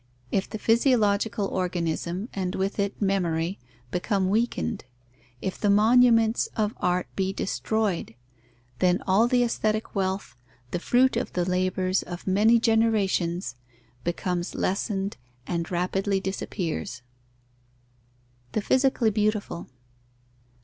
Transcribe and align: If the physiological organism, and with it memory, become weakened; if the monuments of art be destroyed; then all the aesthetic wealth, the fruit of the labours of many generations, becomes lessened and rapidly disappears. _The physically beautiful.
If 0.31 0.49
the 0.49 0.57
physiological 0.57 1.45
organism, 1.45 2.27
and 2.33 2.55
with 2.55 2.79
it 2.79 2.99
memory, 2.99 3.59
become 3.91 4.29
weakened; 4.31 4.83
if 5.43 5.59
the 5.59 5.69
monuments 5.69 6.47
of 6.57 6.73
art 6.77 7.05
be 7.15 7.31
destroyed; 7.31 8.15
then 8.79 9.03
all 9.05 9.27
the 9.27 9.43
aesthetic 9.43 9.93
wealth, 9.93 10.35
the 10.71 10.79
fruit 10.79 11.15
of 11.15 11.33
the 11.33 11.45
labours 11.45 12.01
of 12.01 12.25
many 12.25 12.59
generations, 12.59 13.53
becomes 14.03 14.55
lessened 14.55 15.17
and 15.45 15.69
rapidly 15.69 16.19
disappears. 16.19 17.03
_The 18.53 18.63
physically 18.63 19.11
beautiful. 19.11 19.67